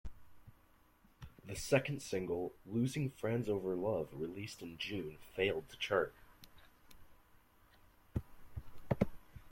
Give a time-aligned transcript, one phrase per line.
[1.45, 6.15] The second single, "Losing Friends Over Love", released in June failed to chart.